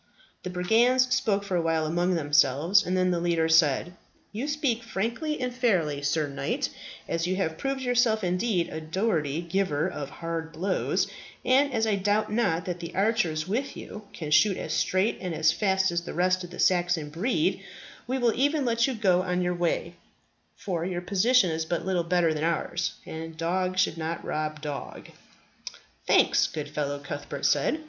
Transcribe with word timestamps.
The 0.41 0.49
brigands 0.49 1.13
spoke 1.13 1.43
for 1.43 1.55
awhile 1.55 1.85
among 1.85 2.15
themselves, 2.15 2.83
and 2.83 2.97
then 2.97 3.11
the 3.11 3.19
leader 3.19 3.47
said, 3.47 3.93
"You 4.31 4.47
speak 4.47 4.81
frankly 4.81 5.39
and 5.39 5.53
fairly, 5.53 6.01
Sir 6.01 6.25
Knight, 6.27 6.69
and 7.07 7.13
as 7.13 7.27
you 7.27 7.35
have 7.35 7.55
proved 7.59 7.81
yourself 7.81 8.23
indeed 8.23 8.67
a 8.69 8.81
doughty 8.81 9.43
giver 9.43 9.87
of 9.87 10.09
hard 10.09 10.51
blows, 10.51 11.05
and 11.45 11.71
as 11.71 11.85
I 11.85 11.97
doubt 11.97 12.31
not 12.31 12.65
that 12.65 12.79
the 12.79 12.95
archers 12.95 13.47
with 13.47 13.77
you 13.77 14.07
can 14.11 14.31
shoot 14.31 14.57
as 14.57 14.73
straight 14.73 15.19
and 15.21 15.35
as 15.35 15.51
fast 15.51 15.91
as 15.91 16.01
the 16.01 16.15
rest 16.15 16.43
of 16.43 16.49
the 16.49 16.57
Saxon 16.57 17.11
breed, 17.11 17.63
we 18.07 18.17
will 18.17 18.33
e'en 18.35 18.65
let 18.65 18.87
you 18.87 18.95
go 18.95 19.21
on 19.21 19.43
your 19.43 19.53
way, 19.53 19.93
for 20.55 20.83
your 20.83 21.01
position 21.01 21.51
is 21.51 21.63
but 21.63 21.85
little 21.85 22.01
better 22.03 22.33
than 22.33 22.43
ours, 22.43 22.93
and 23.05 23.37
dog 23.37 23.77
should 23.77 23.99
not 23.99 24.25
rob 24.25 24.61
dog." 24.61 25.09
"Thanks, 26.07 26.47
good 26.47 26.69
fellow," 26.69 26.97
Cuthbert 26.97 27.45
said. 27.45 27.79